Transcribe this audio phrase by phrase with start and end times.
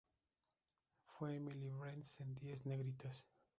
[1.05, 3.27] Fue Emily Brent en Diez negritos.